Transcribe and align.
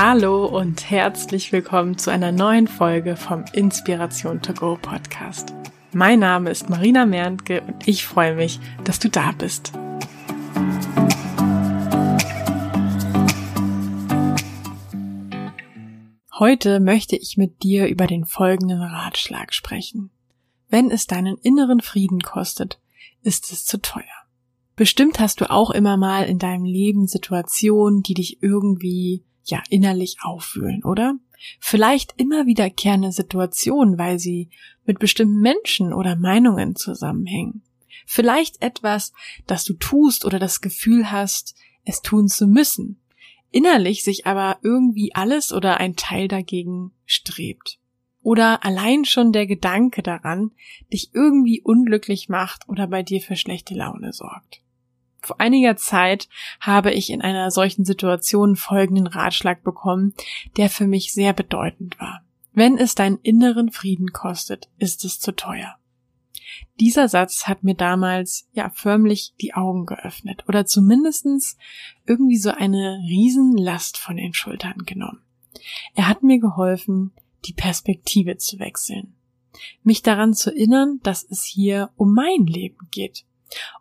Hallo 0.00 0.46
und 0.46 0.88
herzlich 0.92 1.50
willkommen 1.50 1.98
zu 1.98 2.12
einer 2.12 2.30
neuen 2.30 2.68
Folge 2.68 3.16
vom 3.16 3.44
Inspiration 3.52 4.40
to 4.40 4.54
Go 4.54 4.78
Podcast. 4.80 5.52
Mein 5.92 6.20
Name 6.20 6.50
ist 6.50 6.70
Marina 6.70 7.04
Merntke 7.04 7.62
und 7.62 7.88
ich 7.88 8.06
freue 8.06 8.36
mich, 8.36 8.60
dass 8.84 9.00
du 9.00 9.08
da 9.10 9.32
bist. 9.32 9.72
Heute 16.38 16.78
möchte 16.78 17.16
ich 17.16 17.36
mit 17.36 17.64
dir 17.64 17.88
über 17.88 18.06
den 18.06 18.24
folgenden 18.24 18.80
Ratschlag 18.80 19.52
sprechen. 19.52 20.10
Wenn 20.68 20.92
es 20.92 21.08
deinen 21.08 21.38
inneren 21.38 21.80
Frieden 21.80 22.20
kostet, 22.20 22.78
ist 23.22 23.50
es 23.50 23.64
zu 23.64 23.82
teuer. 23.82 24.04
Bestimmt 24.76 25.18
hast 25.18 25.40
du 25.40 25.50
auch 25.50 25.70
immer 25.70 25.96
mal 25.96 26.22
in 26.22 26.38
deinem 26.38 26.66
Leben 26.66 27.08
Situationen, 27.08 28.04
die 28.04 28.14
dich 28.14 28.40
irgendwie 28.44 29.24
ja 29.50 29.62
innerlich 29.70 30.18
aufwühlen, 30.22 30.84
oder? 30.84 31.16
Vielleicht 31.60 32.14
immer 32.16 32.46
wiederkehrende 32.46 33.12
Situationen, 33.12 33.98
weil 33.98 34.18
sie 34.18 34.50
mit 34.84 34.98
bestimmten 34.98 35.40
Menschen 35.40 35.92
oder 35.92 36.16
Meinungen 36.16 36.74
zusammenhängen. 36.74 37.62
Vielleicht 38.06 38.62
etwas, 38.62 39.12
das 39.46 39.64
du 39.64 39.74
tust 39.74 40.24
oder 40.24 40.38
das 40.38 40.60
Gefühl 40.60 41.10
hast, 41.10 41.54
es 41.84 42.02
tun 42.02 42.28
zu 42.28 42.46
müssen. 42.46 43.00
Innerlich 43.50 44.02
sich 44.02 44.26
aber 44.26 44.58
irgendwie 44.62 45.14
alles 45.14 45.52
oder 45.52 45.78
ein 45.78 45.96
Teil 45.96 46.28
dagegen 46.28 46.92
strebt. 47.06 47.78
Oder 48.22 48.64
allein 48.64 49.04
schon 49.04 49.32
der 49.32 49.46
Gedanke 49.46 50.02
daran 50.02 50.52
dich 50.92 51.10
irgendwie 51.14 51.62
unglücklich 51.62 52.28
macht 52.28 52.68
oder 52.68 52.86
bei 52.86 53.02
dir 53.02 53.20
für 53.20 53.36
schlechte 53.36 53.74
Laune 53.74 54.12
sorgt. 54.12 54.60
Vor 55.28 55.40
einiger 55.40 55.76
Zeit 55.76 56.26
habe 56.58 56.90
ich 56.90 57.10
in 57.10 57.20
einer 57.20 57.50
solchen 57.50 57.84
Situation 57.84 58.56
folgenden 58.56 59.06
Ratschlag 59.06 59.62
bekommen, 59.62 60.14
der 60.56 60.70
für 60.70 60.86
mich 60.86 61.12
sehr 61.12 61.34
bedeutend 61.34 62.00
war. 62.00 62.22
Wenn 62.54 62.78
es 62.78 62.94
deinen 62.94 63.18
inneren 63.18 63.70
Frieden 63.70 64.14
kostet, 64.14 64.70
ist 64.78 65.04
es 65.04 65.20
zu 65.20 65.32
teuer. 65.32 65.76
Dieser 66.80 67.08
Satz 67.08 67.46
hat 67.46 67.62
mir 67.62 67.74
damals 67.74 68.48
ja 68.54 68.70
förmlich 68.70 69.34
die 69.38 69.52
Augen 69.52 69.84
geöffnet 69.84 70.44
oder 70.48 70.64
zumindestens 70.64 71.58
irgendwie 72.06 72.38
so 72.38 72.50
eine 72.50 73.04
Riesenlast 73.06 73.98
von 73.98 74.16
den 74.16 74.32
Schultern 74.32 74.78
genommen. 74.86 75.20
Er 75.94 76.08
hat 76.08 76.22
mir 76.22 76.38
geholfen, 76.38 77.12
die 77.44 77.52
Perspektive 77.52 78.38
zu 78.38 78.58
wechseln, 78.60 79.12
mich 79.82 80.00
daran 80.00 80.32
zu 80.32 80.48
erinnern, 80.48 81.00
dass 81.02 81.22
es 81.22 81.44
hier 81.44 81.90
um 81.96 82.14
mein 82.14 82.46
Leben 82.46 82.88
geht 82.90 83.26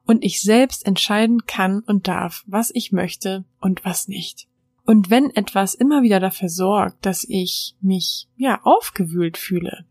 und 0.05 0.23
ich 0.23 0.41
selbst 0.41 0.85
entscheiden 0.85 1.45
kann 1.45 1.79
und 1.81 2.07
darf, 2.07 2.43
was 2.47 2.71
ich 2.73 2.91
möchte 2.91 3.45
und 3.59 3.85
was 3.85 4.07
nicht. 4.07 4.47
Und 4.85 5.09
wenn 5.09 5.35
etwas 5.35 5.75
immer 5.75 6.01
wieder 6.01 6.21
dafür 6.21 6.47
sorgt, 6.47 7.05
dass 7.05 7.25
ich 7.27 7.75
mich, 7.81 8.29
ja, 8.37 8.61
aufgewühlt 8.63 9.37
fühle, 9.37 9.85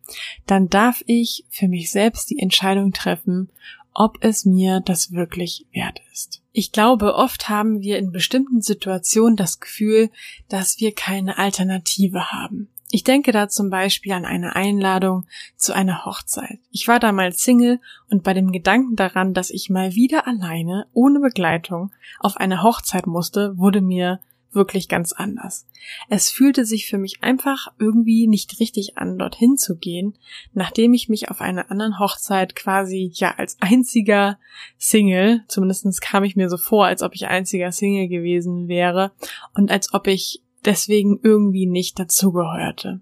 dann 0.47 0.71
darf 0.71 1.03
ich 1.07 1.45
für 1.51 1.69
mich 1.69 1.91
selbst 1.91 2.31
die 2.31 2.39
Entscheidung 2.39 2.93
treffen, 2.93 3.51
ob 3.93 4.17
es 4.23 4.47
mir 4.47 4.81
das 4.81 5.13
wirklich 5.13 5.67
wert 5.73 6.01
ist. 6.13 6.43
Ich 6.53 6.73
glaube, 6.73 7.15
oft 7.15 7.51
haben 7.51 7.83
wir 7.83 7.99
in 7.99 8.11
bestimmten 8.11 8.63
Situationen 8.63 9.37
das 9.37 9.61
Gefühl, 9.61 10.11
dass 10.49 10.81
wir 10.81 10.95
keine 10.95 11.37
Alternative 11.37 12.33
haben. 12.33 12.69
Ich 12.91 13.03
denke 13.03 13.33
da 13.33 13.49
zum 13.49 13.69
Beispiel 13.69 14.13
an 14.13 14.25
eine 14.25 14.55
Einladung 14.55 15.27
zu 15.57 15.75
einer 15.75 16.05
Hochzeit. 16.05 16.61
Ich 16.71 16.87
war 16.87 17.01
damals 17.01 17.41
Single 17.41 17.81
und 18.11 18.23
bei 18.23 18.33
dem 18.33 18.53
Gedanken 18.53 18.95
daran, 18.95 19.35
dass 19.35 19.51
ich 19.51 19.71
mal 19.71 19.95
wieder 19.95 20.27
alleine, 20.27 20.87
ohne 20.93 21.19
Begleitung, 21.19 21.93
auf 22.21 22.37
eine 22.37 22.63
Hochzeit 22.63 23.07
musste, 23.07 23.59
wurde 23.59 23.81
mir 23.81 24.21
wirklich 24.53 24.89
ganz 24.89 25.13
anders. 25.13 25.67
Es 26.09 26.31
fühlte 26.31 26.65
sich 26.65 26.89
für 26.89 26.99
mich 26.99 27.23
einfach 27.23 27.69
irgendwie 27.79 28.27
nicht 28.27 28.59
richtig 28.59 28.97
an, 28.97 29.19
dorthin 29.19 29.57
zu 29.57 29.77
gehen, 29.77 30.19
nachdem 30.53 30.95
ich 30.95 31.09
mich 31.09 31.31
auf 31.31 31.41
einer 31.41 31.71
anderen 31.71 32.01
Hochzeit 32.01 32.57
quasi 32.57 33.13
ja 33.15 33.35
als 33.37 33.57
einziger 33.61 34.39
Single, 34.79 35.45
zumindest 35.47 36.01
kam 36.01 36.25
ich 36.25 36.35
mir 36.35 36.49
so 36.49 36.57
vor, 36.57 36.87
als 36.87 37.03
ob 37.03 37.15
ich 37.15 37.27
einziger 37.27 37.71
Single 37.71 38.09
gewesen 38.09 38.67
wäre 38.67 39.13
und 39.55 39.71
als 39.71 39.93
ob 39.93 40.07
ich 40.09 40.43
deswegen 40.67 41.21
irgendwie 41.23 41.67
nicht 41.67 41.99
dazugehörte. 41.99 43.01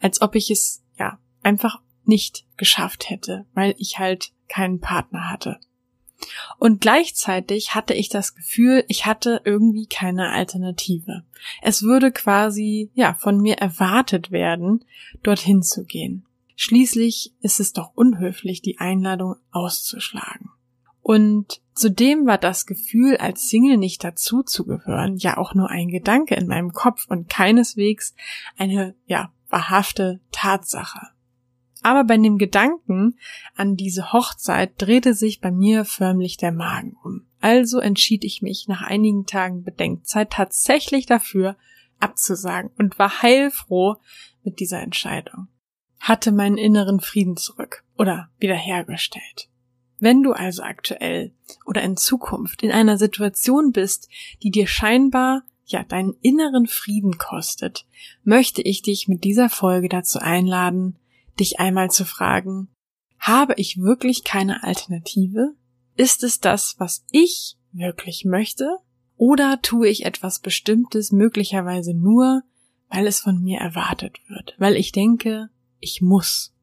Als 0.00 0.20
ob 0.20 0.34
ich 0.34 0.50
es, 0.50 0.82
ja, 0.98 1.18
einfach 1.42 1.80
nicht 2.04 2.44
geschafft 2.56 3.08
hätte, 3.08 3.46
weil 3.54 3.74
ich 3.78 3.98
halt 3.98 4.32
keinen 4.48 4.80
Partner 4.80 5.30
hatte. 5.30 5.58
Und 6.58 6.80
gleichzeitig 6.80 7.74
hatte 7.74 7.94
ich 7.94 8.08
das 8.08 8.34
Gefühl, 8.34 8.84
ich 8.88 9.04
hatte 9.04 9.42
irgendwie 9.44 9.86
keine 9.86 10.30
Alternative. 10.30 11.24
Es 11.62 11.82
würde 11.82 12.12
quasi, 12.12 12.90
ja, 12.94 13.14
von 13.14 13.40
mir 13.40 13.56
erwartet 13.56 14.30
werden, 14.30 14.84
dorthin 15.22 15.62
zu 15.62 15.84
gehen. 15.84 16.24
Schließlich 16.56 17.34
ist 17.40 17.60
es 17.60 17.72
doch 17.72 17.92
unhöflich, 17.94 18.62
die 18.62 18.78
Einladung 18.78 19.36
auszuschlagen. 19.50 20.50
Und 21.02 21.60
zudem 21.74 22.26
war 22.26 22.38
das 22.38 22.66
Gefühl, 22.66 23.16
als 23.16 23.48
Single 23.48 23.76
nicht 23.76 24.04
dazuzugehören, 24.04 25.16
ja 25.16 25.36
auch 25.36 25.54
nur 25.54 25.70
ein 25.70 25.88
Gedanke 25.88 26.34
in 26.34 26.46
meinem 26.46 26.72
Kopf 26.72 27.06
und 27.08 27.28
keineswegs 27.28 28.14
eine, 28.56 28.94
ja, 29.06 29.32
wahrhafte 29.48 30.20
Tatsache. 30.32 31.08
Aber 31.82 32.04
bei 32.04 32.16
dem 32.16 32.38
Gedanken 32.38 33.18
an 33.54 33.76
diese 33.76 34.12
Hochzeit 34.12 34.72
drehte 34.78 35.12
sich 35.12 35.40
bei 35.40 35.50
mir 35.50 35.84
förmlich 35.84 36.38
der 36.38 36.50
Magen 36.50 36.96
um. 37.04 37.26
Also 37.40 37.78
entschied 37.78 38.24
ich 38.24 38.40
mich 38.40 38.68
nach 38.68 38.80
einigen 38.80 39.26
Tagen 39.26 39.64
Bedenkzeit 39.64 40.30
tatsächlich 40.30 41.04
dafür, 41.04 41.56
abzusagen 42.00 42.70
und 42.78 42.98
war 42.98 43.22
heilfroh 43.22 43.96
mit 44.42 44.60
dieser 44.60 44.80
Entscheidung. 44.80 45.48
Hatte 46.00 46.32
meinen 46.32 46.56
inneren 46.56 47.00
Frieden 47.00 47.36
zurück 47.36 47.84
oder 47.98 48.30
wiederhergestellt. 48.38 49.50
Wenn 49.98 50.22
du 50.22 50.32
also 50.32 50.62
aktuell 50.62 51.32
oder 51.66 51.82
in 51.82 51.96
Zukunft 51.96 52.62
in 52.62 52.70
einer 52.70 52.98
Situation 52.98 53.72
bist, 53.72 54.08
die 54.42 54.50
dir 54.50 54.66
scheinbar 54.66 55.42
ja 55.66 55.82
deinen 55.82 56.14
inneren 56.20 56.66
Frieden 56.66 57.16
kostet, 57.18 57.86
möchte 58.22 58.62
ich 58.62 58.82
dich 58.82 59.08
mit 59.08 59.24
dieser 59.24 59.48
Folge 59.48 59.88
dazu 59.88 60.18
einladen, 60.18 60.96
dich 61.40 61.58
einmal 61.58 61.90
zu 61.90 62.04
fragen, 62.04 62.68
habe 63.18 63.54
ich 63.56 63.78
wirklich 63.78 64.24
keine 64.24 64.62
Alternative? 64.62 65.54
Ist 65.96 66.22
es 66.22 66.40
das, 66.40 66.74
was 66.78 67.04
ich 67.10 67.56
wirklich 67.72 68.24
möchte? 68.24 68.78
Oder 69.16 69.62
tue 69.62 69.88
ich 69.88 70.04
etwas 70.04 70.40
Bestimmtes 70.40 71.12
möglicherweise 71.12 71.94
nur, 71.94 72.42
weil 72.88 73.06
es 73.06 73.20
von 73.20 73.40
mir 73.40 73.58
erwartet 73.60 74.18
wird, 74.28 74.54
weil 74.58 74.76
ich 74.76 74.92
denke, 74.92 75.48
ich 75.80 76.02
muss. 76.02 76.53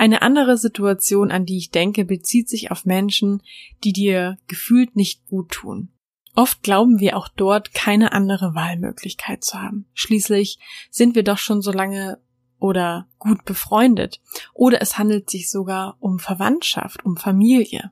Eine 0.00 0.22
andere 0.22 0.56
Situation, 0.56 1.30
an 1.30 1.44
die 1.44 1.58
ich 1.58 1.72
denke, 1.72 2.06
bezieht 2.06 2.48
sich 2.48 2.70
auf 2.70 2.86
Menschen, 2.86 3.42
die 3.84 3.92
dir 3.92 4.38
gefühlt 4.46 4.96
nicht 4.96 5.26
gut 5.26 5.50
tun. 5.50 5.90
Oft 6.34 6.62
glauben 6.62 7.00
wir 7.00 7.18
auch 7.18 7.28
dort 7.28 7.74
keine 7.74 8.12
andere 8.12 8.54
Wahlmöglichkeit 8.54 9.44
zu 9.44 9.60
haben. 9.60 9.84
Schließlich 9.92 10.58
sind 10.90 11.16
wir 11.16 11.22
doch 11.22 11.36
schon 11.36 11.60
so 11.60 11.70
lange 11.70 12.18
oder 12.58 13.08
gut 13.18 13.44
befreundet. 13.44 14.22
Oder 14.54 14.80
es 14.80 14.96
handelt 14.96 15.28
sich 15.28 15.50
sogar 15.50 15.98
um 16.00 16.18
Verwandtschaft, 16.18 17.04
um 17.04 17.18
Familie. 17.18 17.90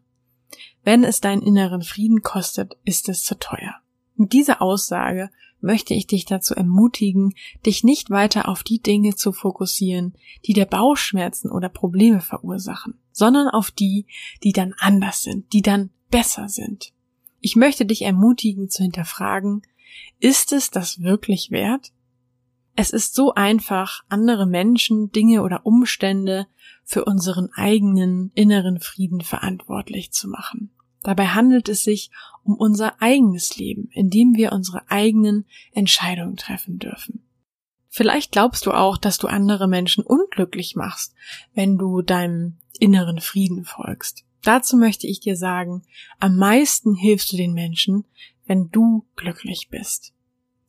Wenn 0.85 1.05
es 1.05 1.21
deinen 1.21 1.43
inneren 1.43 1.83
Frieden 1.83 2.23
kostet, 2.23 2.79
ist 2.87 3.11
es 3.11 3.23
zu 3.23 3.39
teuer. 3.39 3.83
Mit 4.17 4.33
dieser 4.33 4.63
Aussage 4.63 5.29
möchte 5.61 5.95
ich 5.95 6.07
dich 6.07 6.25
dazu 6.25 6.55
ermutigen, 6.55 7.35
dich 7.67 7.85
nicht 7.85 8.11
weiter 8.11 8.49
auf 8.49 8.63
die 8.63 8.81
Dinge 8.81 9.15
zu 9.15 9.33
fokussieren, 9.33 10.15
die 10.45 10.53
dir 10.53 10.67
Bauchschmerzen 10.67 11.51
oder 11.51 11.69
Probleme 11.69 12.21
verursachen, 12.21 12.95
sondern 13.13 13.49
auf 13.49 13.71
die, 13.71 14.07
die 14.43 14.53
dann 14.53 14.75
anders 14.79 15.23
sind, 15.23 15.53
die 15.53 15.63
dann 15.63 15.91
besser 16.11 16.49
sind. 16.49 16.93
Ich 17.41 17.57
möchte 17.57 17.87
dich 17.87 18.03
ermutigen 18.03 18.69
zu 18.69 18.83
hinterfragen, 18.83 19.63
ist 20.21 20.53
es 20.53 20.71
das 20.71 21.03
wirklich 21.03 21.51
wert? 21.51 21.93
Es 22.75 22.91
ist 22.91 23.15
so 23.15 23.35
einfach, 23.35 24.03
andere 24.09 24.47
Menschen, 24.47 25.11
Dinge 25.11 25.43
oder 25.43 25.67
Umstände 25.67 26.47
für 26.85 27.05
unseren 27.05 27.51
eigenen 27.53 28.31
inneren 28.35 28.81
Frieden 28.81 29.21
verantwortlich 29.21 30.13
zu 30.13 30.29
machen. 30.29 30.71
Dabei 31.03 31.29
handelt 31.29 31.69
es 31.69 31.83
sich 31.83 32.11
um 32.45 32.55
unser 32.55 33.01
eigenes 33.01 33.57
Leben, 33.57 33.89
in 33.93 34.11
dem 34.11 34.35
wir 34.35 34.53
unsere 34.53 34.91
eigenen 34.91 35.47
Entscheidungen 35.73 36.37
treffen 36.37 36.79
dürfen. 36.79 37.23
Vielleicht 37.89 38.33
glaubst 38.33 38.67
du 38.67 38.73
auch, 38.73 38.97
dass 38.97 39.19
du 39.19 39.27
andere 39.27 39.67
Menschen 39.69 40.05
unglücklich 40.05 40.77
machst, 40.77 41.15
wenn 41.55 41.79
du 41.79 42.03
deinem 42.03 42.59
inneren 42.79 43.21
Frieden 43.21 43.65
folgst. 43.65 44.25
Dazu 44.43 44.77
möchte 44.77 45.07
ich 45.07 45.21
dir 45.21 45.37
sagen, 45.37 45.83
am 46.21 46.37
meisten 46.37 46.95
hilfst 46.95 47.33
du 47.33 47.37
den 47.37 47.53
Menschen, 47.53 48.05
wenn 48.47 48.71
du 48.71 49.07
glücklich 49.17 49.69
bist. 49.71 50.13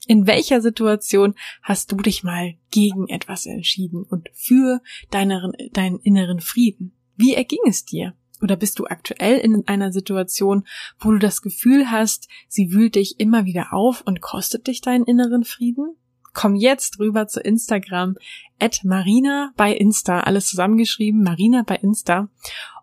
In 0.08 0.26
welcher 0.26 0.62
Situation 0.62 1.36
hast 1.62 1.92
du 1.92 1.98
dich 1.98 2.24
mal 2.24 2.56
gegen 2.72 3.08
etwas 3.10 3.46
entschieden 3.46 4.04
und 4.04 4.30
für 4.34 4.82
deinen, 5.12 5.54
deinen 5.72 6.00
inneren 6.00 6.40
Frieden? 6.40 6.94
Wie 7.16 7.36
erging 7.36 7.60
es 7.68 7.86
dir? 7.86 8.16
Oder 8.42 8.56
bist 8.56 8.80
du 8.80 8.86
aktuell 8.86 9.38
in 9.38 9.68
einer 9.68 9.92
Situation, 9.92 10.66
wo 11.00 11.12
du 11.12 11.20
das 11.20 11.42
Gefühl 11.42 11.92
hast, 11.92 12.28
sie 12.48 12.72
wühlt 12.72 12.96
dich 12.96 13.20
immer 13.20 13.46
wieder 13.46 13.74
auf 13.74 14.02
und 14.06 14.22
kostet 14.22 14.68
dich 14.68 14.82
deinen 14.82 15.06
inneren 15.06 15.44
Frieden? 15.44 15.96
komm 16.34 16.56
jetzt 16.56 17.00
rüber 17.00 17.28
zu 17.28 17.42
Instagram 17.42 18.16
at 18.60 18.84
Marina 18.84 19.52
bei 19.58 19.74
Insta, 19.74 20.22
alles 20.22 20.48
zusammengeschrieben, 20.48 21.24
Marina 21.24 21.64
bei 21.66 21.76
Insta 21.76 22.30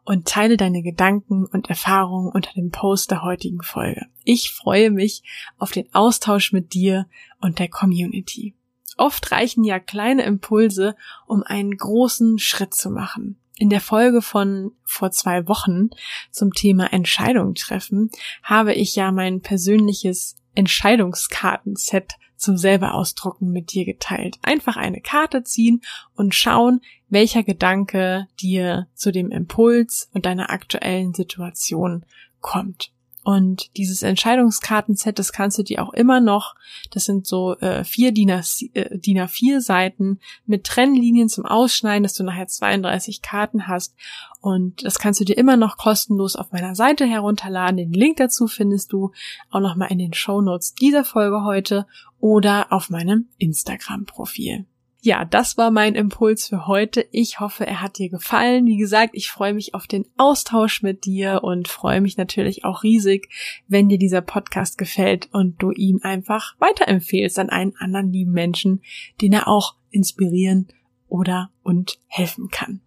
und 0.05 0.29
teile 0.29 0.56
deine 0.56 0.82
Gedanken 0.82 1.47
und 1.47 1.69
Erfahrungen 1.69 2.31
unter 2.31 2.53
dem 2.53 2.70
Post 2.70 3.11
der 3.11 3.23
heutigen 3.23 3.62
Folge. 3.62 4.06
Ich 4.25 4.53
freue 4.53 4.91
mich 4.91 5.23
auf 5.58 5.73
den 5.73 5.93
Austausch 5.94 6.53
mit 6.53 6.75
dir 6.75 7.06
und 7.41 7.58
der 7.58 7.69
Community. 7.69 8.55
Oft 8.99 9.32
reichen 9.32 9.64
ja 9.64 9.79
kleine 9.79 10.25
Impulse, 10.25 10.97
um 11.26 11.43
einen 11.43 11.76
großen 11.76 12.38
Schritt 12.38 12.75
zu 12.75 12.91
machen. 12.91 13.38
In 13.58 13.70
der 13.70 13.81
Folge 13.81 14.20
von 14.20 14.73
vor 14.85 15.11
zwei 15.11 15.49
Wochen 15.49 15.88
zum 16.31 16.53
Thema 16.53 16.93
Entscheidung 16.93 17.55
treffen 17.55 18.11
habe 18.43 18.75
ich 18.75 18.97
ja 18.97 19.11
mein 19.12 19.41
persönliches 19.41 20.37
Entscheidungskartenset 20.55 22.14
zum 22.37 22.58
selber 22.58 22.93
ausdrucken 22.94 23.50
mit 23.50 23.73
dir 23.73 23.87
geteilt. 23.87 24.38
Einfach 24.43 24.76
eine 24.76 25.00
Karte 25.00 25.43
ziehen 25.43 25.81
und 26.14 26.35
schauen, 26.35 26.81
welcher 27.08 27.43
Gedanke 27.43 28.29
dir 28.41 28.88
zu 28.94 29.11
dem 29.11 29.31
Impuls 29.31 30.11
und 30.12 30.26
deiner 30.26 30.50
aktuellen 30.50 31.14
Situation 31.14 32.05
kommt. 32.41 32.93
Und 33.26 33.76
dieses 33.76 34.05
Entscheidungskartenset, 34.05 35.19
das 35.19 35.32
kannst 35.32 35.58
du 35.58 35.64
dir 35.64 35.82
auch 35.82 35.93
immer 35.93 36.20
noch, 36.20 36.55
das 36.93 37.06
sind 37.06 37.26
so 37.26 37.56
äh, 37.56 37.82
vier 37.82 38.12
DIN, 38.12 38.28
äh, 38.28 38.99
DIN 39.00 39.19
A4 39.19 39.61
Seiten 39.61 40.20
mit 40.44 40.62
Trennlinien 40.62 41.28
zum 41.28 41.44
Ausschneiden, 41.44 42.05
dass 42.05 42.14
du 42.14 42.23
nachher 42.23 42.46
32 42.46 43.23
Karten 43.23 43.67
hast. 43.67 43.96
Und 44.40 44.84
das 44.84 45.00
kannst 45.00 45.19
du 45.19 45.25
dir 45.25 45.37
immer 45.37 45.56
noch 45.56 45.76
kostenlos 45.76 46.37
auf 46.37 46.52
meiner 46.52 46.76
Seite 46.76 47.05
herunterladen. 47.05 47.78
Den 47.78 47.93
Link 47.93 48.19
dazu 48.19 48.46
findest 48.46 48.93
du 48.93 49.11
auch 49.50 49.58
nochmal 49.58 49.90
in 49.90 49.99
den 49.99 50.12
Show 50.12 50.40
Notes 50.40 50.75
dieser 50.75 51.05
Folge 51.05 51.43
heute 51.43 51.88
oder 52.20 52.69
auf 52.70 52.90
meinem 52.90 53.26
Instagram-Profil. 53.38 54.67
Ja, 55.06 55.25
das 55.25 55.56
war 55.56 55.70
mein 55.70 55.94
Impuls 55.94 56.49
für 56.49 56.67
heute. 56.67 57.06
Ich 57.12 57.38
hoffe, 57.38 57.64
er 57.64 57.81
hat 57.81 57.99
dir 57.99 58.08
gefallen. 58.08 58.67
Wie 58.67 58.76
gesagt, 58.76 59.11
ich 59.14 59.31
freue 59.31 59.55
mich 59.55 59.73
auf 59.73 59.87
den 59.87 60.05
Austausch 60.17 60.82
mit 60.82 61.05
dir 61.05 61.44
und 61.44 61.69
freue 61.69 62.00
mich 62.00 62.17
natürlich 62.17 62.64
auch 62.64 62.82
riesig, 62.82 63.29
wenn 63.69 63.88
dir 63.88 63.99
dieser 63.99 64.20
Podcast 64.20 64.79
gefällt 64.79 65.29
und 65.31 65.62
du 65.62 65.70
ihn 65.70 66.03
einfach 66.03 66.56
weiterempfehlst 66.58 67.38
an 67.38 67.50
einen 67.50 67.76
anderen 67.76 68.12
lieben 68.12 68.32
Menschen, 68.32 68.82
den 69.20 69.32
er 69.32 69.47
auch 69.47 69.76
inspirieren 69.93 70.67
oder 71.06 71.50
und 71.62 72.00
helfen 72.08 72.49
kann. 72.50 72.81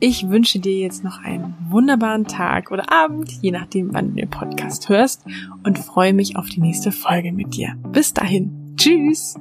Ich 0.00 0.28
wünsche 0.28 0.58
dir 0.58 0.76
jetzt 0.76 1.04
noch 1.04 1.20
einen 1.22 1.54
wunderbaren 1.68 2.24
Tag 2.24 2.72
oder 2.72 2.90
Abend, 2.90 3.30
je 3.40 3.52
nachdem, 3.52 3.94
wann 3.94 4.08
du 4.08 4.14
den 4.16 4.30
Podcast 4.30 4.88
hörst 4.88 5.24
und 5.62 5.78
freue 5.78 6.12
mich 6.12 6.34
auf 6.34 6.48
die 6.48 6.60
nächste 6.60 6.90
Folge 6.90 7.30
mit 7.30 7.54
dir. 7.54 7.76
Bis 7.92 8.12
dahin. 8.12 8.74
Tschüss! 8.76 9.36